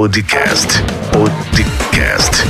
Podcast. 0.00 0.82
Podcast. 1.12 2.42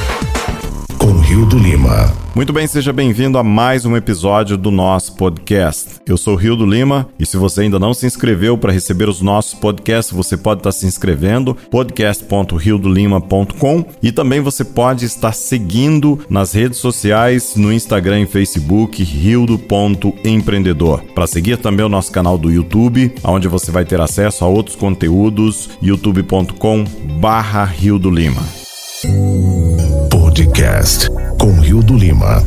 Com 0.99 1.19
Rio 1.19 1.45
do 1.46 1.58
Lima. 1.58 2.20
Muito 2.35 2.53
bem, 2.53 2.66
seja 2.66 2.93
bem-vindo 2.93 3.38
a 3.38 3.42
mais 3.42 3.85
um 3.85 3.96
episódio 3.96 4.56
do 4.56 4.71
nosso 4.71 5.17
podcast. 5.17 5.96
Eu 6.06 6.17
sou 6.17 6.37
Rio 6.37 6.54
do 6.54 6.64
Lima 6.64 7.08
e 7.19 7.26
se 7.26 7.37
você 7.37 7.62
ainda 7.62 7.76
não 7.79 7.92
se 7.92 8.06
inscreveu 8.06 8.56
para 8.56 8.72
receber 8.72 9.08
os 9.08 9.21
nossos 9.21 9.54
podcasts, 9.54 10.15
você 10.15 10.37
pode 10.37 10.61
estar 10.61 10.71
se 10.71 10.87
inscrevendo 10.87 11.56
podcast.riodolima.com 11.71 13.85
e 14.01 14.12
também 14.12 14.40
você 14.40 14.65
pode 14.65 15.06
estar 15.06 15.33
seguindo 15.33 16.20
nas 16.30 16.52
redes 16.52 16.79
sociais, 16.79 17.56
no 17.56 17.73
Instagram 17.73 18.20
e 18.20 18.27
Facebook 18.27 19.02
rildo.empreendedor. 19.02 21.02
Para 21.12 21.27
seguir 21.27 21.56
também 21.59 21.84
o 21.84 21.88
nosso 21.88 22.12
canal 22.12 22.38
do 22.38 22.48
YouTube, 22.48 23.12
onde 23.24 23.48
você 23.48 23.73
vai 23.73 23.84
ter 23.84 24.01
acesso 24.01 24.45
a 24.45 24.48
outros 24.48 24.77
conteúdos 24.77 25.69
youtube.com/rio 25.83 27.98
do 27.98 28.09
Lima. 28.09 28.42
Podcast 30.30 31.11
com 31.41 31.61
Rio 31.61 31.83
do 31.83 31.97
Lima. 31.97 32.41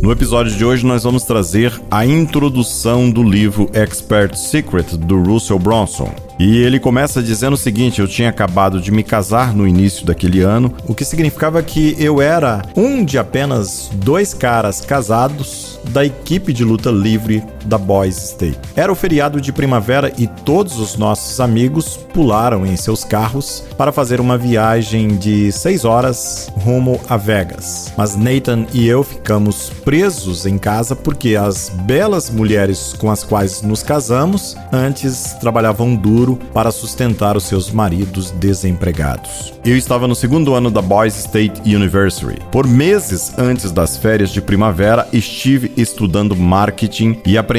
No 0.00 0.10
episódio 0.10 0.50
de 0.50 0.64
hoje 0.64 0.86
nós 0.86 1.04
vamos 1.04 1.24
trazer 1.24 1.78
a 1.90 2.06
introdução 2.06 3.10
do 3.10 3.22
livro 3.22 3.68
Expert 3.74 4.34
Secret 4.34 4.96
do 4.96 5.22
Russell 5.22 5.58
Bronson. 5.58 6.10
E 6.38 6.56
ele 6.56 6.80
começa 6.80 7.22
dizendo 7.22 7.52
o 7.52 7.58
seguinte: 7.58 8.00
eu 8.00 8.08
tinha 8.08 8.30
acabado 8.30 8.80
de 8.80 8.90
me 8.90 9.02
casar 9.02 9.54
no 9.54 9.68
início 9.68 10.06
daquele 10.06 10.40
ano, 10.40 10.72
o 10.86 10.94
que 10.94 11.04
significava 11.04 11.62
que 11.62 11.94
eu 11.98 12.22
era 12.22 12.62
um 12.74 13.04
de 13.04 13.18
apenas 13.18 13.90
dois 13.92 14.32
caras 14.32 14.80
casados 14.80 15.78
da 15.90 16.06
equipe 16.06 16.52
de 16.54 16.64
luta 16.64 16.90
livre 16.90 17.44
da 17.68 17.78
Boys 17.78 18.16
State. 18.16 18.58
Era 18.74 18.90
o 18.90 18.96
feriado 18.96 19.40
de 19.40 19.52
primavera 19.52 20.12
e 20.16 20.26
todos 20.26 20.78
os 20.80 20.96
nossos 20.96 21.38
amigos 21.38 21.96
pularam 22.12 22.66
em 22.66 22.76
seus 22.76 23.04
carros 23.04 23.62
para 23.76 23.92
fazer 23.92 24.20
uma 24.20 24.36
viagem 24.36 25.16
de 25.16 25.52
seis 25.52 25.84
horas 25.84 26.50
rumo 26.64 27.00
a 27.08 27.16
Vegas. 27.16 27.92
Mas 27.96 28.16
Nathan 28.16 28.66
e 28.72 28.88
eu 28.88 29.04
ficamos 29.04 29.70
presos 29.84 30.46
em 30.46 30.58
casa 30.58 30.96
porque 30.96 31.36
as 31.36 31.68
belas 31.68 32.30
mulheres 32.30 32.94
com 32.98 33.10
as 33.10 33.22
quais 33.22 33.62
nos 33.62 33.82
casamos 33.82 34.56
antes 34.72 35.34
trabalhavam 35.34 35.94
duro 35.94 36.38
para 36.52 36.72
sustentar 36.72 37.36
os 37.36 37.44
seus 37.44 37.70
maridos 37.70 38.30
desempregados. 38.32 39.52
Eu 39.64 39.76
estava 39.76 40.08
no 40.08 40.14
segundo 40.14 40.54
ano 40.54 40.70
da 40.70 40.80
Boys 40.80 41.16
State 41.16 41.60
University. 41.62 42.40
Por 42.50 42.66
meses 42.66 43.32
antes 43.38 43.70
das 43.70 43.96
férias 43.98 44.30
de 44.30 44.40
primavera, 44.40 45.06
estive 45.12 45.70
estudando 45.76 46.34
marketing 46.34 47.20
e 47.26 47.36
aprendendo 47.36 47.57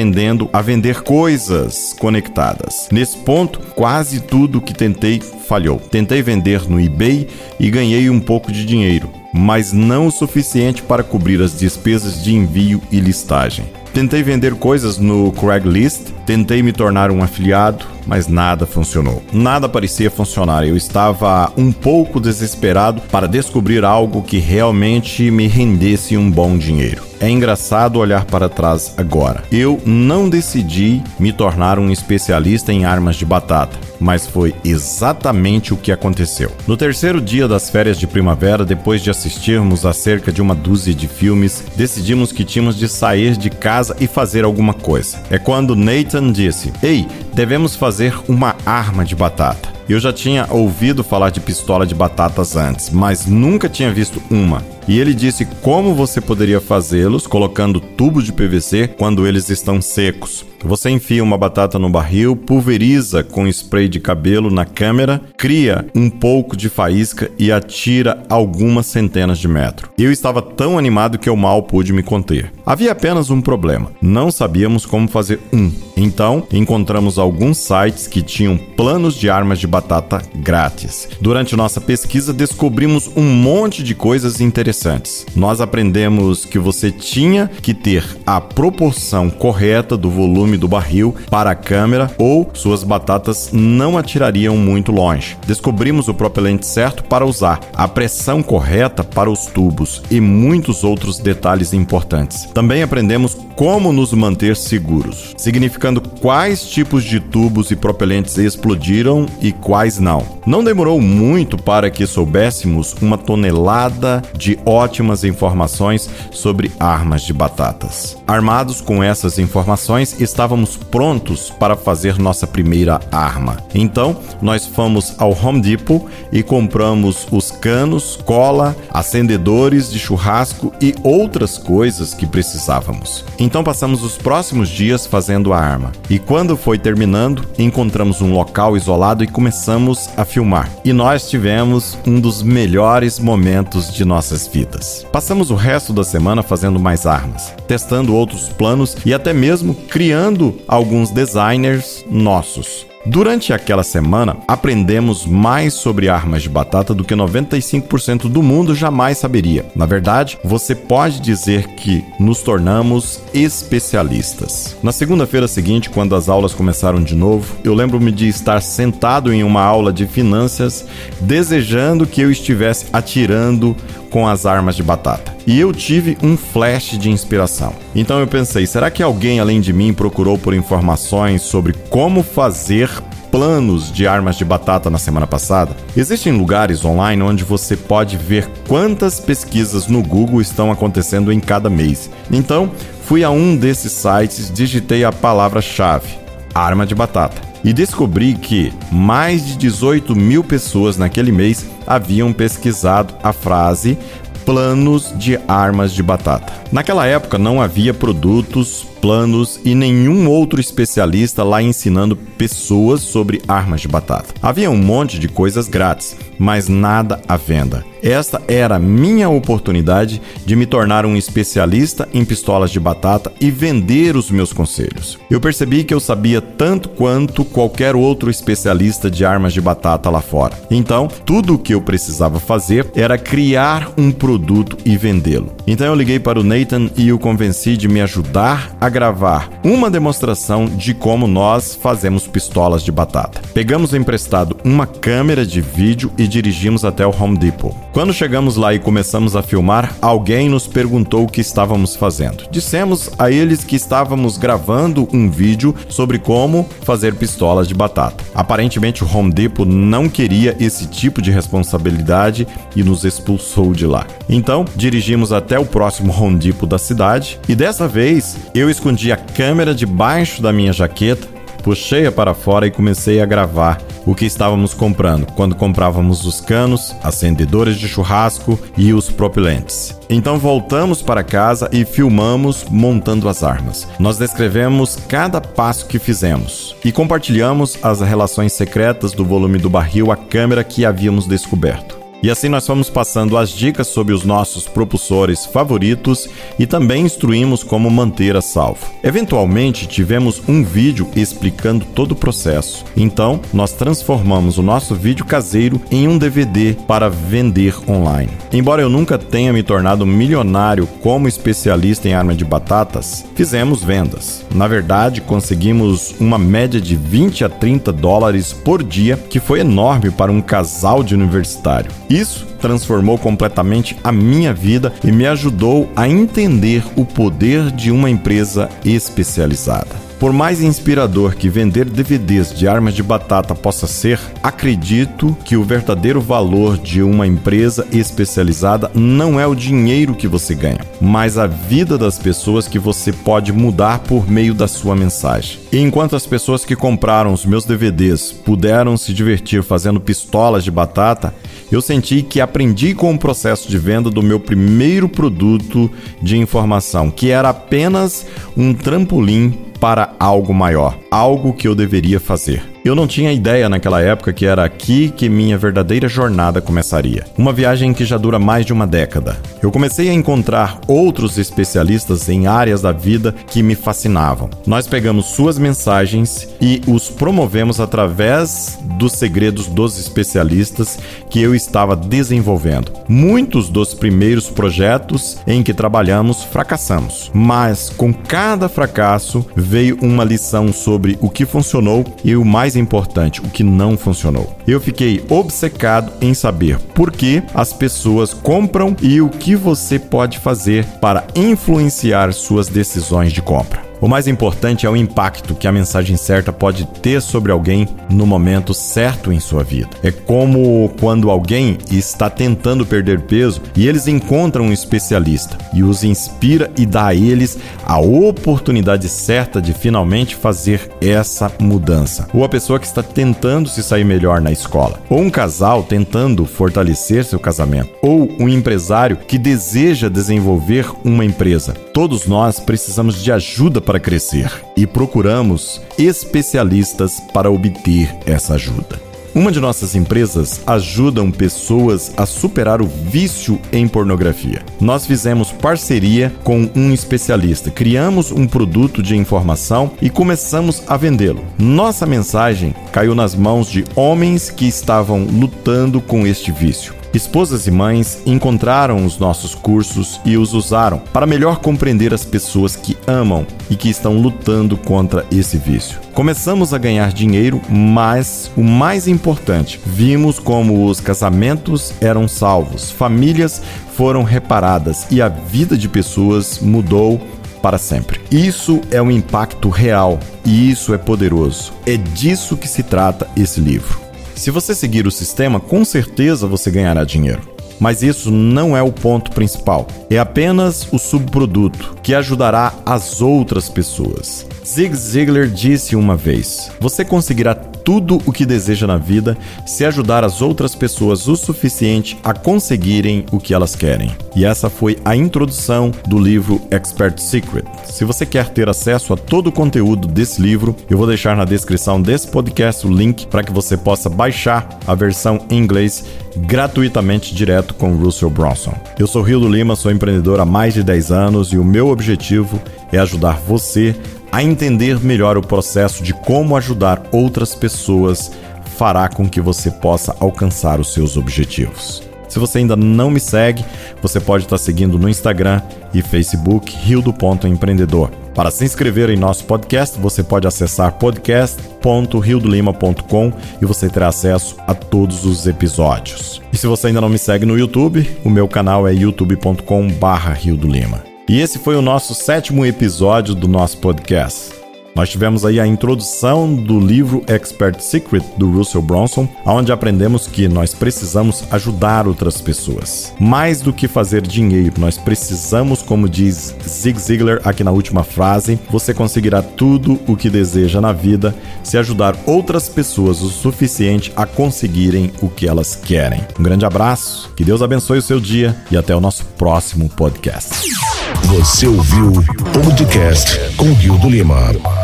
a 0.52 0.62
vender 0.62 1.02
coisas 1.02 1.94
conectadas. 1.98 2.88
Nesse 2.90 3.18
ponto, 3.18 3.60
quase 3.74 4.20
tudo 4.20 4.60
que 4.60 4.72
tentei 4.72 5.20
falhou. 5.20 5.78
Tentei 5.78 6.22
vender 6.22 6.68
no 6.68 6.80
eBay 6.80 7.28
e 7.58 7.70
ganhei 7.70 8.08
um 8.08 8.18
pouco 8.18 8.50
de 8.50 8.64
dinheiro, 8.64 9.10
mas 9.34 9.72
não 9.72 10.06
o 10.06 10.10
suficiente 10.10 10.82
para 10.82 11.02
cobrir 11.02 11.42
as 11.42 11.58
despesas 11.58 12.24
de 12.24 12.34
envio 12.34 12.80
e 12.90 12.98
listagem. 12.98 13.66
Tentei 13.92 14.22
vender 14.22 14.54
coisas 14.54 14.98
no 14.98 15.32
Craigslist, 15.32 16.12
tentei 16.24 16.62
me 16.62 16.72
tornar 16.72 17.10
um 17.10 17.22
afiliado, 17.22 17.84
mas 18.10 18.26
nada 18.26 18.66
funcionou. 18.66 19.22
Nada 19.32 19.68
parecia 19.68 20.10
funcionar. 20.10 20.66
Eu 20.66 20.76
estava 20.76 21.52
um 21.56 21.70
pouco 21.70 22.18
desesperado 22.18 23.00
para 23.02 23.28
descobrir 23.28 23.84
algo 23.84 24.20
que 24.20 24.38
realmente 24.38 25.30
me 25.30 25.46
rendesse 25.46 26.16
um 26.16 26.28
bom 26.28 26.58
dinheiro. 26.58 27.10
É 27.20 27.28
engraçado 27.28 27.98
olhar 27.98 28.24
para 28.24 28.48
trás 28.48 28.94
agora. 28.96 29.44
Eu 29.52 29.78
não 29.84 30.26
decidi 30.26 31.02
me 31.18 31.34
tornar 31.34 31.78
um 31.78 31.90
especialista 31.90 32.72
em 32.72 32.86
armas 32.86 33.16
de 33.16 33.26
batata, 33.26 33.78
mas 34.00 34.26
foi 34.26 34.54
exatamente 34.64 35.74
o 35.74 35.76
que 35.76 35.92
aconteceu. 35.92 36.50
No 36.66 36.78
terceiro 36.78 37.20
dia 37.20 37.46
das 37.46 37.68
férias 37.68 37.98
de 37.98 38.06
primavera, 38.06 38.64
depois 38.64 39.02
de 39.02 39.10
assistirmos 39.10 39.84
a 39.84 39.92
cerca 39.92 40.32
de 40.32 40.40
uma 40.40 40.54
dúzia 40.54 40.94
de 40.94 41.06
filmes, 41.06 41.62
decidimos 41.76 42.32
que 42.32 42.42
tínhamos 42.42 42.76
de 42.76 42.88
sair 42.88 43.36
de 43.36 43.50
casa 43.50 43.94
e 44.00 44.06
fazer 44.06 44.42
alguma 44.42 44.72
coisa. 44.72 45.18
É 45.30 45.38
quando 45.38 45.76
Nathan 45.76 46.32
disse: 46.32 46.72
Ei, 46.82 47.06
devemos 47.32 47.76
fazer 47.76 48.14
uma 48.28 48.56
arma 48.64 49.04
de 49.04 49.14
batata. 49.14 49.68
Eu 49.88 49.98
já 49.98 50.12
tinha 50.12 50.46
ouvido 50.50 51.02
falar 51.02 51.30
de 51.30 51.40
pistola 51.40 51.84
de 51.84 51.94
batatas 51.94 52.54
antes, 52.54 52.90
mas 52.90 53.26
nunca 53.26 53.68
tinha 53.68 53.92
visto 53.92 54.22
uma. 54.30 54.62
E 54.86 54.98
ele 55.00 55.12
disse 55.12 55.44
como 55.62 55.94
você 55.94 56.20
poderia 56.20 56.60
fazê-los 56.60 57.26
colocando 57.26 57.80
tubos 57.80 58.24
de 58.24 58.32
PVC 58.32 58.88
quando 58.96 59.26
eles 59.26 59.48
estão 59.50 59.82
secos. 59.82 60.44
Você 60.64 60.90
enfia 60.90 61.24
uma 61.24 61.38
batata 61.38 61.78
no 61.78 61.88
barril, 61.88 62.36
pulveriza 62.36 63.24
com 63.24 63.46
spray 63.48 63.88
de 63.88 63.98
cabelo 63.98 64.50
na 64.50 64.64
câmera, 64.64 65.20
cria 65.36 65.86
um 65.94 66.10
pouco 66.10 66.56
de 66.56 66.68
faísca 66.68 67.30
e 67.38 67.50
atira 67.50 68.22
algumas 68.28 68.86
centenas 68.86 69.38
de 69.38 69.48
metros. 69.48 69.90
Eu 69.98 70.12
estava 70.12 70.42
tão 70.42 70.78
animado 70.78 71.18
que 71.18 71.28
eu 71.28 71.36
mal 71.36 71.62
pude 71.62 71.92
me 71.92 72.02
conter. 72.02 72.52
Havia 72.64 72.92
apenas 72.92 73.30
um 73.30 73.40
problema: 73.40 73.90
não 74.00 74.30
sabíamos 74.30 74.84
como 74.84 75.08
fazer 75.08 75.40
um. 75.52 75.72
Então, 75.96 76.46
encontramos 76.52 77.18
alguns 77.18 77.58
sites 77.58 78.06
que 78.06 78.22
tinham 78.22 78.56
planos 78.56 79.14
de 79.14 79.28
armas 79.28 79.58
de 79.58 79.66
batata 79.66 80.22
grátis. 80.34 81.08
Durante 81.20 81.54
nossa 81.56 81.80
pesquisa, 81.80 82.32
descobrimos 82.32 83.10
um 83.14 83.22
monte 83.22 83.82
de 83.82 83.94
coisas 83.94 84.40
interessantes. 84.40 85.26
Nós 85.36 85.60
aprendemos 85.60 86.44
que 86.46 86.58
você 86.58 86.90
tinha 86.90 87.50
que 87.60 87.74
ter 87.74 88.04
a 88.26 88.40
proporção 88.40 89.28
correta 89.28 89.96
do 89.96 90.10
volume 90.10 90.49
do 90.56 90.68
barril 90.68 91.14
para 91.30 91.50
a 91.50 91.54
câmera 91.54 92.10
ou 92.18 92.50
suas 92.54 92.82
batatas 92.82 93.50
não 93.52 93.96
atirariam 93.96 94.56
muito 94.56 94.92
longe. 94.92 95.36
Descobrimos 95.46 96.08
o 96.08 96.14
propelente 96.14 96.66
certo 96.66 97.04
para 97.04 97.26
usar, 97.26 97.60
a 97.74 97.86
pressão 97.88 98.42
correta 98.42 99.02
para 99.02 99.30
os 99.30 99.46
tubos 99.46 100.02
e 100.10 100.20
muitos 100.20 100.84
outros 100.84 101.18
detalhes 101.18 101.72
importantes. 101.72 102.46
Também 102.52 102.82
aprendemos 102.82 103.36
como 103.60 103.92
nos 103.92 104.14
manter 104.14 104.56
seguros, 104.56 105.34
significando 105.36 106.00
quais 106.00 106.64
tipos 106.64 107.04
de 107.04 107.20
tubos 107.20 107.70
e 107.70 107.76
propelentes 107.76 108.38
explodiram 108.38 109.26
e 109.38 109.52
quais 109.52 109.98
não. 109.98 110.40
Não 110.46 110.64
demorou 110.64 110.98
muito 110.98 111.58
para 111.58 111.90
que 111.90 112.06
soubéssemos 112.06 112.96
uma 113.02 113.18
tonelada 113.18 114.22
de 114.34 114.58
ótimas 114.64 115.24
informações 115.24 116.08
sobre 116.30 116.72
armas 116.80 117.20
de 117.20 117.34
batatas. 117.34 118.16
Armados 118.26 118.80
com 118.80 119.04
essas 119.04 119.38
informações, 119.38 120.18
estávamos 120.18 120.78
prontos 120.78 121.50
para 121.50 121.76
fazer 121.76 122.18
nossa 122.18 122.46
primeira 122.46 122.98
arma. 123.12 123.58
Então, 123.74 124.16
nós 124.40 124.66
fomos 124.66 125.14
ao 125.18 125.32
Home 125.32 125.60
Depot 125.60 126.06
e 126.32 126.42
compramos 126.42 127.26
os 127.30 127.50
canos, 127.50 128.18
cola, 128.24 128.74
acendedores 128.90 129.92
de 129.92 129.98
churrasco 129.98 130.72
e 130.80 130.94
outras 131.02 131.58
coisas 131.58 132.14
que 132.14 132.26
precisávamos. 132.26 133.22
Então, 133.50 133.64
passamos 133.64 134.04
os 134.04 134.16
próximos 134.16 134.68
dias 134.68 135.08
fazendo 135.08 135.52
a 135.52 135.58
arma. 135.58 135.90
E 136.08 136.20
quando 136.20 136.56
foi 136.56 136.78
terminando, 136.78 137.44
encontramos 137.58 138.20
um 138.20 138.32
local 138.32 138.76
isolado 138.76 139.24
e 139.24 139.26
começamos 139.26 140.08
a 140.16 140.24
filmar. 140.24 140.70
E 140.84 140.92
nós 140.92 141.28
tivemos 141.28 141.98
um 142.06 142.20
dos 142.20 142.44
melhores 142.44 143.18
momentos 143.18 143.92
de 143.92 144.04
nossas 144.04 144.46
vidas. 144.46 145.04
Passamos 145.10 145.50
o 145.50 145.56
resto 145.56 145.92
da 145.92 146.04
semana 146.04 146.44
fazendo 146.44 146.78
mais 146.78 147.06
armas, 147.06 147.52
testando 147.66 148.14
outros 148.14 148.48
planos 148.50 148.96
e 149.04 149.12
até 149.12 149.32
mesmo 149.32 149.74
criando 149.74 150.56
alguns 150.68 151.10
designers 151.10 152.04
nossos. 152.08 152.89
Durante 153.06 153.54
aquela 153.54 153.82
semana, 153.82 154.36
aprendemos 154.46 155.24
mais 155.24 155.72
sobre 155.72 156.10
armas 156.10 156.42
de 156.42 156.50
batata 156.50 156.94
do 156.94 157.02
que 157.02 157.14
95% 157.14 158.28
do 158.28 158.42
mundo 158.42 158.74
jamais 158.74 159.16
saberia. 159.16 159.64
Na 159.74 159.86
verdade, 159.86 160.38
você 160.44 160.74
pode 160.74 161.18
dizer 161.18 161.66
que 161.68 162.04
nos 162.18 162.42
tornamos 162.42 163.22
especialistas. 163.32 164.76
Na 164.82 164.92
segunda-feira 164.92 165.48
seguinte, 165.48 165.88
quando 165.88 166.14
as 166.14 166.28
aulas 166.28 166.52
começaram 166.52 167.02
de 167.02 167.14
novo, 167.14 167.56
eu 167.64 167.74
lembro-me 167.74 168.12
de 168.12 168.28
estar 168.28 168.60
sentado 168.60 169.32
em 169.32 169.42
uma 169.42 169.62
aula 169.62 169.94
de 169.94 170.06
finanças, 170.06 170.86
desejando 171.20 172.06
que 172.06 172.20
eu 172.20 172.30
estivesse 172.30 172.86
atirando 172.92 173.74
com 174.10 174.28
as 174.28 174.44
armas 174.44 174.76
de 174.76 174.82
batata. 174.82 175.34
E 175.46 175.58
eu 175.58 175.72
tive 175.72 176.18
um 176.22 176.36
flash 176.36 176.98
de 176.98 177.10
inspiração. 177.10 177.72
Então 177.94 178.18
eu 178.18 178.26
pensei, 178.26 178.66
será 178.66 178.90
que 178.90 179.02
alguém 179.02 179.40
além 179.40 179.60
de 179.60 179.72
mim 179.72 179.94
procurou 179.94 180.36
por 180.36 180.52
informações 180.52 181.42
sobre 181.42 181.72
como 181.88 182.22
fazer 182.22 182.90
planos 183.30 183.92
de 183.92 184.06
armas 184.06 184.36
de 184.36 184.44
batata 184.44 184.90
na 184.90 184.98
semana 184.98 185.26
passada? 185.26 185.76
Existem 185.96 186.32
lugares 186.32 186.84
online 186.84 187.22
onde 187.22 187.44
você 187.44 187.76
pode 187.76 188.16
ver 188.16 188.48
quantas 188.68 189.20
pesquisas 189.20 189.86
no 189.86 190.02
Google 190.02 190.40
estão 190.40 190.70
acontecendo 190.70 191.32
em 191.32 191.40
cada 191.40 191.70
mês. 191.70 192.10
Então, 192.30 192.70
fui 193.04 193.24
a 193.24 193.30
um 193.30 193.56
desses 193.56 193.92
sites, 193.92 194.50
digitei 194.52 195.04
a 195.04 195.12
palavra-chave: 195.12 196.08
arma 196.54 196.84
de 196.84 196.94
batata 196.94 197.49
e 197.64 197.72
descobri 197.72 198.34
que 198.34 198.72
mais 198.90 199.46
de 199.46 199.56
18 199.56 200.14
mil 200.16 200.42
pessoas 200.42 200.96
naquele 200.96 201.32
mês 201.32 201.66
haviam 201.86 202.32
pesquisado 202.32 203.14
a 203.22 203.32
frase 203.32 203.98
planos 204.44 205.12
de 205.16 205.38
armas 205.46 205.92
de 205.92 206.02
batata. 206.02 206.52
Naquela 206.72 207.06
época 207.06 207.38
não 207.38 207.60
havia 207.60 207.92
produtos 207.92 208.86
planos 209.00 209.60
e 209.64 209.74
nenhum 209.74 210.28
outro 210.28 210.60
especialista 210.60 211.42
lá 211.42 211.62
ensinando 211.62 212.16
pessoas 212.16 213.00
sobre 213.00 213.40
armas 213.48 213.80
de 213.80 213.88
batata. 213.88 214.34
Havia 214.42 214.70
um 214.70 214.76
monte 214.76 215.18
de 215.18 215.28
coisas 215.28 215.68
grátis, 215.68 216.16
mas 216.38 216.68
nada 216.68 217.20
à 217.28 217.36
venda. 217.36 217.84
Esta 218.02 218.40
era 218.48 218.78
minha 218.78 219.28
oportunidade 219.28 220.22
de 220.46 220.56
me 220.56 220.64
tornar 220.64 221.04
um 221.04 221.16
especialista 221.16 222.08
em 222.14 222.24
pistolas 222.24 222.70
de 222.70 222.80
batata 222.80 223.30
e 223.40 223.50
vender 223.50 224.16
os 224.16 224.30
meus 224.30 224.52
conselhos. 224.52 225.18
Eu 225.30 225.40
percebi 225.40 225.84
que 225.84 225.92
eu 225.92 226.00
sabia 226.00 226.40
tanto 226.40 226.88
quanto 226.88 227.44
qualquer 227.44 227.94
outro 227.94 228.30
especialista 228.30 229.10
de 229.10 229.24
armas 229.24 229.52
de 229.52 229.60
batata 229.60 230.08
lá 230.08 230.22
fora. 230.22 230.58
Então, 230.70 231.08
tudo 231.08 231.54
o 231.54 231.58
que 231.58 231.74
eu 231.74 231.82
precisava 231.82 232.40
fazer 232.40 232.90
era 232.94 233.18
criar 233.18 233.92
um 233.98 234.10
produto 234.10 234.78
e 234.84 234.96
vendê-lo. 234.96 235.52
Então 235.66 235.86
eu 235.86 235.94
liguei 235.94 236.18
para 236.18 236.40
o 236.40 236.44
Nathan 236.44 236.90
e 236.96 237.12
o 237.12 237.18
convenci 237.18 237.76
de 237.76 237.86
me 237.86 238.00
ajudar 238.00 238.76
a 238.80 238.88
gravar 238.90 239.48
uma 239.64 239.90
demonstração 239.90 240.66
de 240.66 240.92
como 240.92 241.26
nós 241.26 241.74
fazemos 241.74 242.26
pistolas 242.26 242.82
de 242.82 242.92
batata. 242.92 243.40
Pegamos 243.54 243.94
emprestado 243.94 244.56
uma 244.64 244.86
câmera 244.86 245.46
de 245.46 245.60
vídeo 245.60 246.12
e 246.18 246.26
dirigimos 246.26 246.84
até 246.84 247.06
o 247.06 247.14
Home 247.18 247.38
Depot. 247.38 247.74
Quando 247.92 248.12
chegamos 248.12 248.56
lá 248.56 248.74
e 248.74 248.78
começamos 248.78 249.34
a 249.36 249.42
filmar, 249.42 249.96
alguém 250.00 250.48
nos 250.48 250.66
perguntou 250.66 251.24
o 251.24 251.28
que 251.28 251.40
estávamos 251.40 251.96
fazendo. 251.96 252.44
Dissemos 252.50 253.10
a 253.18 253.30
eles 253.30 253.64
que 253.64 253.76
estávamos 253.76 254.36
gravando 254.36 255.08
um 255.12 255.30
vídeo 255.30 255.74
sobre 255.88 256.18
como 256.18 256.68
fazer 256.82 257.14
pistolas 257.14 257.68
de 257.68 257.74
batata. 257.74 258.24
Aparentemente, 258.34 259.04
o 259.04 259.16
Home 259.16 259.32
Depot 259.32 259.64
não 259.64 260.08
queria 260.08 260.56
esse 260.58 260.86
tipo 260.86 261.20
de 261.20 261.30
responsabilidade 261.30 262.46
e 262.74 262.82
nos 262.82 263.04
expulsou 263.04 263.72
de 263.72 263.86
lá. 263.86 264.06
Então, 264.28 264.64
dirigimos 264.76 265.32
até 265.32 265.58
o 265.58 265.66
próximo 265.66 266.12
Home 266.12 266.38
Depot 266.38 266.66
da 266.66 266.78
cidade 266.78 267.38
e 267.48 267.54
dessa 267.54 267.86
vez 267.86 268.36
eu 268.54 268.70
escondi 268.80 269.12
a 269.12 269.16
câmera 269.16 269.74
debaixo 269.74 270.40
da 270.40 270.50
minha 270.50 270.72
jaqueta 270.72 271.28
puxei-a 271.60 272.10
para 272.10 272.32
fora 272.32 272.66
e 272.66 272.70
comecei 272.70 273.20
a 273.20 273.26
gravar 273.26 273.78
o 274.06 274.14
que 274.14 274.24
estávamos 274.24 274.72
comprando, 274.72 275.26
quando 275.32 275.54
comprávamos 275.54 276.24
os 276.24 276.40
canos, 276.40 276.96
acendedores 277.02 277.76
de 277.76 277.86
churrasco 277.86 278.58
e 278.78 278.94
os 278.94 279.10
propelentes. 279.10 279.94
Então 280.08 280.38
voltamos 280.38 281.02
para 281.02 281.22
casa 281.22 281.68
e 281.70 281.84
filmamos 281.84 282.64
montando 282.70 283.28
as 283.28 283.42
armas. 283.42 283.86
Nós 283.98 284.16
descrevemos 284.16 284.96
cada 285.06 285.38
passo 285.38 285.84
que 285.84 285.98
fizemos 285.98 286.74
e 286.82 286.90
compartilhamos 286.90 287.78
as 287.82 288.00
relações 288.00 288.54
secretas 288.54 289.12
do 289.12 289.22
volume 289.22 289.58
do 289.58 289.68
barril 289.68 290.10
à 290.10 290.16
câmera 290.16 290.64
que 290.64 290.86
havíamos 290.86 291.26
descoberto. 291.26 291.99
E 292.22 292.30
assim 292.30 292.50
nós 292.50 292.66
fomos 292.66 292.90
passando 292.90 293.38
as 293.38 293.50
dicas 293.50 293.86
sobre 293.86 294.12
os 294.12 294.24
nossos 294.24 294.68
propulsores 294.68 295.46
favoritos 295.46 296.28
e 296.58 296.66
também 296.66 297.04
instruímos 297.04 297.62
como 297.62 297.90
manter 297.90 298.36
a 298.36 298.42
salvo. 298.42 298.86
Eventualmente 299.02 299.86
tivemos 299.86 300.42
um 300.46 300.62
vídeo 300.62 301.08
explicando 301.16 301.86
todo 301.94 302.12
o 302.12 302.16
processo. 302.16 302.84
Então, 302.94 303.40
nós 303.54 303.72
transformamos 303.72 304.58
o 304.58 304.62
nosso 304.62 304.94
vídeo 304.94 305.24
caseiro 305.24 305.80
em 305.90 306.06
um 306.06 306.18
DVD 306.18 306.76
para 306.86 307.08
vender 307.08 307.74
online. 307.88 308.30
Embora 308.52 308.82
eu 308.82 308.90
nunca 308.90 309.16
tenha 309.16 309.52
me 309.52 309.62
tornado 309.62 310.04
milionário 310.04 310.86
como 311.00 311.26
especialista 311.26 312.06
em 312.06 312.12
arma 312.12 312.34
de 312.34 312.44
batatas, 312.44 313.24
fizemos 313.34 313.82
vendas. 313.82 314.44
Na 314.54 314.68
verdade, 314.68 315.22
conseguimos 315.22 316.14
uma 316.20 316.38
média 316.38 316.80
de 316.80 316.96
20 316.96 317.44
a 317.44 317.48
30 317.48 317.92
dólares 317.92 318.52
por 318.52 318.82
dia, 318.82 319.16
que 319.16 319.40
foi 319.40 319.60
enorme 319.60 320.10
para 320.10 320.30
um 320.30 320.42
casal 320.42 321.02
de 321.02 321.14
universitário. 321.14 321.90
Isso 322.10 322.44
transformou 322.60 323.16
completamente 323.16 323.96
a 324.02 324.10
minha 324.10 324.52
vida 324.52 324.92
e 325.04 325.12
me 325.12 325.26
ajudou 325.28 325.88
a 325.94 326.08
entender 326.08 326.84
o 326.96 327.04
poder 327.04 327.70
de 327.70 327.92
uma 327.92 328.10
empresa 328.10 328.68
especializada. 328.84 330.09
Por 330.20 330.34
mais 330.34 330.60
inspirador 330.60 331.34
que 331.34 331.48
vender 331.48 331.86
DVDs 331.86 332.54
de 332.54 332.68
armas 332.68 332.92
de 332.92 333.02
batata 333.02 333.54
possa 333.54 333.86
ser, 333.86 334.20
acredito 334.42 335.34
que 335.46 335.56
o 335.56 335.64
verdadeiro 335.64 336.20
valor 336.20 336.76
de 336.76 337.02
uma 337.02 337.26
empresa 337.26 337.86
especializada 337.90 338.90
não 338.94 339.40
é 339.40 339.46
o 339.46 339.54
dinheiro 339.54 340.14
que 340.14 340.28
você 340.28 340.54
ganha, 340.54 340.80
mas 341.00 341.38
a 341.38 341.46
vida 341.46 341.96
das 341.96 342.18
pessoas 342.18 342.68
que 342.68 342.78
você 342.78 343.14
pode 343.14 343.50
mudar 343.50 344.00
por 344.00 344.30
meio 344.30 344.52
da 344.52 344.68
sua 344.68 344.94
mensagem. 344.94 345.58
E 345.72 345.78
enquanto 345.78 346.14
as 346.14 346.26
pessoas 346.26 346.66
que 346.66 346.76
compraram 346.76 347.32
os 347.32 347.46
meus 347.46 347.64
DVDs 347.64 348.30
puderam 348.30 348.98
se 348.98 349.14
divertir 349.14 349.62
fazendo 349.62 349.98
pistolas 349.98 350.62
de 350.62 350.70
batata, 350.70 351.34
eu 351.72 351.80
senti 351.80 352.20
que 352.20 352.42
aprendi 352.42 352.94
com 352.94 353.14
o 353.14 353.18
processo 353.18 353.70
de 353.70 353.78
venda 353.78 354.10
do 354.10 354.22
meu 354.22 354.38
primeiro 354.38 355.08
produto 355.08 355.90
de 356.20 356.36
informação, 356.36 357.10
que 357.10 357.30
era 357.30 357.48
apenas 357.48 358.26
um 358.54 358.74
trampolim 358.74 359.69
para 359.80 360.14
algo 360.20 360.52
maior, 360.52 360.98
algo 361.10 361.54
que 361.54 361.66
eu 361.66 361.74
deveria 361.74 362.20
fazer. 362.20 362.62
Eu 362.82 362.94
não 362.94 363.06
tinha 363.06 363.30
ideia 363.30 363.68
naquela 363.68 364.00
época 364.00 364.32
que 364.32 364.46
era 364.46 364.64
aqui 364.64 365.10
que 365.10 365.28
minha 365.28 365.58
verdadeira 365.58 366.08
jornada 366.08 366.62
começaria. 366.62 367.26
Uma 367.36 367.52
viagem 367.52 367.92
que 367.92 368.06
já 368.06 368.16
dura 368.16 368.38
mais 368.38 368.64
de 368.64 368.72
uma 368.72 368.86
década. 368.86 369.36
Eu 369.62 369.70
comecei 369.70 370.08
a 370.08 370.14
encontrar 370.14 370.80
outros 370.88 371.36
especialistas 371.36 372.26
em 372.30 372.46
áreas 372.46 372.80
da 372.80 372.90
vida 372.90 373.34
que 373.48 373.62
me 373.62 373.74
fascinavam. 373.74 374.48
Nós 374.66 374.86
pegamos 374.86 375.26
suas 375.26 375.58
mensagens 375.58 376.48
e 376.58 376.80
os 376.86 377.10
promovemos 377.10 377.80
através 377.80 378.78
dos 378.98 379.12
segredos 379.12 379.66
dos 379.66 379.98
especialistas 379.98 380.98
que 381.28 381.40
eu 381.40 381.54
estava 381.54 381.94
desenvolvendo. 381.94 382.92
Muitos 383.06 383.68
dos 383.68 383.92
primeiros 383.92 384.48
projetos 384.48 385.38
em 385.46 385.62
que 385.62 385.74
trabalhamos 385.74 386.44
fracassamos, 386.44 387.30
mas 387.34 387.90
com 387.90 388.12
cada 388.12 388.70
fracasso 388.70 389.44
veio 389.54 389.98
uma 390.00 390.24
lição 390.24 390.72
sobre 390.72 391.18
o 391.20 391.28
que 391.28 391.44
funcionou 391.44 392.04
e 392.24 392.34
o 392.34 392.44
mais 392.44 392.69
mais 392.70 392.76
importante, 392.76 393.40
o 393.40 393.48
que 393.50 393.64
não 393.64 393.96
funcionou. 393.98 394.56
Eu 394.66 394.80
fiquei 394.80 395.24
obcecado 395.28 396.12
em 396.20 396.34
saber 396.34 396.78
por 396.94 397.10
que 397.10 397.42
as 397.52 397.72
pessoas 397.72 398.32
compram 398.32 398.96
e 399.02 399.20
o 399.20 399.28
que 399.28 399.56
você 399.56 399.98
pode 399.98 400.38
fazer 400.38 400.84
para 401.00 401.26
influenciar 401.34 402.32
suas 402.32 402.68
decisões 402.68 403.32
de 403.32 403.42
compra. 403.42 403.89
O 404.00 404.08
mais 404.08 404.26
importante 404.26 404.86
é 404.86 404.90
o 404.90 404.96
impacto 404.96 405.54
que 405.54 405.68
a 405.68 405.72
mensagem 405.72 406.16
certa 406.16 406.50
pode 406.50 406.86
ter 406.86 407.20
sobre 407.20 407.52
alguém 407.52 407.86
no 408.08 408.26
momento 408.26 408.72
certo 408.72 409.30
em 409.30 409.38
sua 409.38 409.62
vida. 409.62 409.90
É 410.02 410.10
como 410.10 410.90
quando 410.98 411.30
alguém 411.30 411.76
está 411.90 412.30
tentando 412.30 412.86
perder 412.86 413.20
peso 413.20 413.60
e 413.76 413.86
eles 413.86 414.08
encontram 414.08 414.64
um 414.64 414.72
especialista 414.72 415.58
e 415.74 415.82
os 415.82 416.02
inspira 416.02 416.70
e 416.78 416.86
dá 416.86 417.08
a 417.08 417.14
eles 417.14 417.58
a 417.84 418.00
oportunidade 418.00 419.06
certa 419.06 419.60
de 419.60 419.74
finalmente 419.74 420.34
fazer 420.34 420.90
essa 420.98 421.52
mudança. 421.60 422.26
Ou 422.32 422.42
a 422.42 422.48
pessoa 422.48 422.80
que 422.80 422.86
está 422.86 423.02
tentando 423.02 423.68
se 423.68 423.82
sair 423.82 424.04
melhor 424.04 424.40
na 424.40 424.50
escola, 424.50 424.98
ou 425.10 425.18
um 425.20 425.28
casal 425.28 425.82
tentando 425.82 426.46
fortalecer 426.46 427.22
seu 427.22 427.38
casamento, 427.38 427.90
ou 428.00 428.30
um 428.40 428.48
empresário 428.48 429.18
que 429.18 429.36
deseja 429.36 430.08
desenvolver 430.08 430.90
uma 431.04 431.22
empresa. 431.24 431.74
Todos 431.92 432.26
nós 432.26 432.58
precisamos 432.58 433.22
de 433.22 433.30
ajuda 433.30 433.89
para 433.90 433.98
crescer 433.98 434.48
e 434.76 434.86
procuramos 434.86 435.82
especialistas 435.98 437.18
para 437.34 437.50
obter 437.50 438.08
essa 438.24 438.54
ajuda. 438.54 439.00
Uma 439.34 439.50
de 439.50 439.58
nossas 439.58 439.96
empresas 439.96 440.60
ajudam 440.64 441.28
pessoas 441.28 442.12
a 442.16 442.24
superar 442.24 442.80
o 442.80 442.86
vício 442.86 443.60
em 443.72 443.88
pornografia. 443.88 444.62
Nós 444.80 445.06
fizemos 445.06 445.50
parceria 445.50 446.32
com 446.44 446.70
um 446.76 446.92
especialista, 446.92 447.68
criamos 447.68 448.30
um 448.30 448.46
produto 448.46 449.02
de 449.02 449.16
informação 449.16 449.90
e 450.00 450.08
começamos 450.08 450.84
a 450.86 450.96
vendê-lo. 450.96 451.44
Nossa 451.58 452.06
mensagem 452.06 452.72
caiu 452.92 453.12
nas 453.12 453.34
mãos 453.34 453.68
de 453.68 453.84
homens 453.96 454.50
que 454.50 454.68
estavam 454.68 455.24
lutando 455.24 456.00
com 456.00 456.24
este 456.24 456.52
vício. 456.52 456.99
Esposas 457.12 457.66
e 457.66 457.70
mães 457.70 458.22
encontraram 458.24 459.04
os 459.04 459.18
nossos 459.18 459.54
cursos 459.54 460.20
e 460.24 460.36
os 460.36 460.54
usaram 460.54 460.98
para 461.12 461.26
melhor 461.26 461.58
compreender 461.58 462.14
as 462.14 462.24
pessoas 462.24 462.76
que 462.76 462.96
amam 463.06 463.44
e 463.68 463.74
que 463.74 463.88
estão 463.88 464.20
lutando 464.20 464.76
contra 464.76 465.26
esse 465.30 465.56
vício. 465.56 465.98
Começamos 466.14 466.72
a 466.72 466.78
ganhar 466.78 467.12
dinheiro, 467.12 467.60
mas 467.68 468.50
o 468.56 468.62
mais 468.62 469.08
importante, 469.08 469.80
vimos 469.84 470.38
como 470.38 470.86
os 470.86 471.00
casamentos 471.00 471.92
eram 472.00 472.28
salvos, 472.28 472.90
famílias 472.90 473.60
foram 473.94 474.22
reparadas 474.22 475.06
e 475.10 475.20
a 475.20 475.28
vida 475.28 475.76
de 475.76 475.88
pessoas 475.88 476.60
mudou 476.60 477.20
para 477.60 477.76
sempre. 477.76 478.20
Isso 478.30 478.80
é 478.90 479.02
um 479.02 479.10
impacto 479.10 479.68
real 479.68 480.18
e 480.44 480.70
isso 480.70 480.94
é 480.94 480.98
poderoso. 480.98 481.72
É 481.84 481.96
disso 481.96 482.56
que 482.56 482.68
se 482.68 482.82
trata 482.82 483.28
esse 483.36 483.60
livro. 483.60 484.09
Se 484.40 484.50
você 484.50 484.74
seguir 484.74 485.06
o 485.06 485.10
sistema, 485.10 485.60
com 485.60 485.84
certeza 485.84 486.46
você 486.46 486.70
ganhará 486.70 487.04
dinheiro. 487.04 487.42
Mas 487.78 488.02
isso 488.02 488.30
não 488.30 488.74
é 488.74 488.82
o 488.82 488.90
ponto 488.90 489.32
principal. 489.32 489.86
É 490.08 490.18
apenas 490.18 490.90
o 490.90 490.98
subproduto 490.98 491.96
que 492.02 492.14
ajudará 492.14 492.72
as 492.86 493.20
outras 493.20 493.68
pessoas. 493.68 494.46
Zig 494.66 494.96
Ziglar 494.96 495.46
disse 495.46 495.94
uma 495.94 496.16
vez: 496.16 496.72
Você 496.80 497.04
conseguirá 497.04 497.54
tudo 497.84 498.20
o 498.26 498.32
que 498.32 498.46
deseja 498.46 498.86
na 498.86 498.96
vida 498.96 499.36
se 499.66 499.84
ajudar 499.84 500.24
as 500.24 500.42
outras 500.42 500.74
pessoas 500.74 501.28
o 501.28 501.36
suficiente 501.36 502.18
a 502.22 502.32
conseguirem 502.32 503.24
o 503.30 503.38
que 503.38 503.54
elas 503.54 503.74
querem. 503.74 504.14
E 504.34 504.44
essa 504.44 504.70
foi 504.70 504.98
a 505.04 505.16
introdução 505.16 505.90
do 506.06 506.18
livro 506.18 506.60
Expert 506.70 507.18
Secret. 507.18 507.64
Se 507.84 508.04
você 508.04 508.24
quer 508.24 508.48
ter 508.48 508.68
acesso 508.68 509.12
a 509.12 509.16
todo 509.16 509.48
o 509.48 509.52
conteúdo 509.52 510.06
desse 510.06 510.40
livro, 510.40 510.74
eu 510.88 510.96
vou 510.96 511.06
deixar 511.06 511.36
na 511.36 511.44
descrição 511.44 512.00
desse 512.00 512.28
podcast 512.28 512.86
o 512.86 512.92
link 512.92 513.26
para 513.26 513.42
que 513.42 513.52
você 513.52 513.76
possa 513.76 514.08
baixar 514.08 514.78
a 514.86 514.94
versão 514.94 515.40
em 515.50 515.58
inglês 515.58 516.04
gratuitamente 516.36 517.34
direto 517.34 517.74
com 517.74 517.94
Russell 517.96 518.30
Bronson. 518.30 518.74
Eu 518.98 519.06
sou 519.06 519.22
Rio 519.22 519.40
do 519.40 519.48
Lima, 519.48 519.76
sou 519.76 519.90
empreendedor 519.90 520.40
há 520.40 520.44
mais 520.44 520.74
de 520.74 520.82
10 520.82 521.10
anos 521.10 521.52
e 521.52 521.58
o 521.58 521.64
meu 521.64 521.88
objetivo 521.88 522.60
é 522.92 522.98
ajudar 522.98 523.40
você 523.46 523.94
a 524.32 524.42
entender 524.42 524.98
melhor 525.00 525.36
o 525.36 525.42
processo 525.42 526.02
de 526.02 526.12
como 526.12 526.56
ajudar 526.56 527.02
outras 527.12 527.54
pessoas 527.54 528.30
fará 528.76 529.08
com 529.08 529.28
que 529.28 529.40
você 529.40 529.70
possa 529.70 530.16
alcançar 530.20 530.80
os 530.80 530.92
seus 530.92 531.16
objetivos. 531.16 532.10
Se 532.30 532.38
você 532.38 532.58
ainda 532.58 532.76
não 532.76 533.10
me 533.10 533.18
segue, 533.18 533.64
você 534.00 534.20
pode 534.20 534.44
estar 534.44 534.56
seguindo 534.56 534.96
no 534.98 535.08
Instagram 535.08 535.60
e 535.92 536.00
Facebook 536.00 536.72
rio.empreendedor. 536.76 538.08
Para 538.34 538.52
se 538.52 538.64
inscrever 538.64 539.10
em 539.10 539.16
nosso 539.16 539.44
podcast, 539.44 539.98
você 539.98 540.22
pode 540.22 540.46
acessar 540.46 540.92
podcast.riodolima.com 540.92 543.32
e 543.60 543.66
você 543.66 543.90
terá 543.90 544.06
acesso 544.08 544.54
a 544.66 544.72
todos 544.72 545.24
os 545.24 545.48
episódios. 545.48 546.40
E 546.52 546.56
se 546.56 546.68
você 546.68 546.86
ainda 546.86 547.00
não 547.00 547.08
me 547.08 547.18
segue 547.18 547.44
no 547.44 547.58
YouTube, 547.58 548.08
o 548.24 548.30
meu 548.30 548.46
canal 548.46 548.86
é 548.86 548.94
youtube.com/rio 548.94 550.56
do 550.56 550.68
Lima. 550.68 551.09
E 551.30 551.38
esse 551.38 551.60
foi 551.60 551.76
o 551.76 551.80
nosso 551.80 552.12
sétimo 552.12 552.66
episódio 552.66 553.36
do 553.36 553.46
nosso 553.46 553.78
podcast. 553.78 554.50
Nós 554.96 555.10
tivemos 555.10 555.44
aí 555.44 555.60
a 555.60 555.66
introdução 555.66 556.52
do 556.52 556.80
livro 556.80 557.22
Expert 557.28 557.78
Secret 557.78 558.24
do 558.36 558.50
Russell 558.50 558.82
Bronson, 558.82 559.28
onde 559.46 559.70
aprendemos 559.70 560.26
que 560.26 560.48
nós 560.48 560.74
precisamos 560.74 561.44
ajudar 561.52 562.08
outras 562.08 562.40
pessoas. 562.40 563.14
Mais 563.20 563.60
do 563.60 563.72
que 563.72 563.86
fazer 563.86 564.22
dinheiro, 564.22 564.80
nós 564.80 564.98
precisamos, 564.98 565.82
como 565.82 566.08
diz 566.08 566.52
Zig 566.68 566.98
Ziglar 566.98 567.40
aqui 567.44 567.62
na 567.62 567.70
última 567.70 568.02
frase, 568.02 568.58
você 568.68 568.92
conseguirá 568.92 569.40
tudo 569.40 570.00
o 570.08 570.16
que 570.16 570.28
deseja 570.28 570.80
na 570.80 570.92
vida 570.92 571.32
se 571.62 571.78
ajudar 571.78 572.16
outras 572.26 572.68
pessoas 572.68 573.22
o 573.22 573.30
suficiente 573.30 574.12
a 574.16 574.26
conseguirem 574.26 575.12
o 575.22 575.28
que 575.28 575.46
elas 575.46 575.76
querem. 575.76 576.26
Um 576.36 576.42
grande 576.42 576.64
abraço, 576.64 577.32
que 577.36 577.44
Deus 577.44 577.62
abençoe 577.62 577.98
o 577.98 578.02
seu 578.02 578.18
dia 578.18 578.56
e 578.68 578.76
até 578.76 578.96
o 578.96 579.00
nosso 579.00 579.24
próximo 579.38 579.88
podcast. 579.90 580.89
Você 581.24 581.66
ouviu 581.66 582.10
o 582.10 582.62
podcast 582.62 583.38
com 583.56 583.72
Rio 583.72 583.96
do 583.98 584.08
Lima. 584.08 584.79